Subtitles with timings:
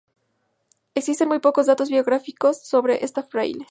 [0.95, 3.59] Existen muy pocos datos biográficos sobre este fraile.